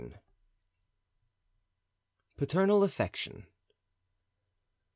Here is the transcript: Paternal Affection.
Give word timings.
Paternal 2.37 2.81
Affection. 2.83 3.45